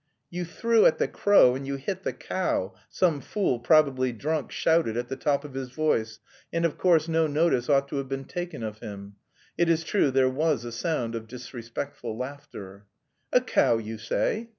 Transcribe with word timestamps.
"You 0.31 0.45
threw 0.45 0.87
at 0.87 0.97
the 0.97 1.07
crow 1.07 1.53
and 1.53 1.67
you 1.67 1.75
hit 1.75 2.01
the 2.01 2.11
cow," 2.11 2.73
some 2.89 3.21
fool, 3.21 3.59
probably 3.59 4.11
drunk, 4.11 4.51
shouted 4.51 4.97
at 4.97 5.09
the 5.09 5.15
top 5.15 5.45
of 5.45 5.53
his 5.53 5.69
voice, 5.69 6.17
and 6.51 6.65
of 6.65 6.75
course 6.75 7.07
no 7.07 7.27
notice 7.27 7.69
ought 7.69 7.87
to 7.89 7.97
have 7.97 8.09
been 8.09 8.25
taken 8.25 8.63
of 8.63 8.79
him. 8.79 9.17
It 9.59 9.69
is 9.69 9.83
true 9.83 10.09
there 10.09 10.27
was 10.27 10.65
a 10.65 10.71
sound 10.71 11.13
of 11.13 11.27
disrespectful 11.27 12.17
laughter. 12.17 12.87
"A 13.31 13.41
cow, 13.41 13.77
you 13.77 13.99
say?" 13.99 14.49